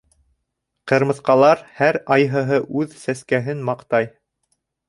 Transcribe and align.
Ҡырмыҫҡалар 0.91 1.61
һәр 1.81 2.01
айһыһы 2.17 2.59
үҙ 2.81 2.97
сәскәһен 3.05 3.63
маҡтай. 3.69 4.11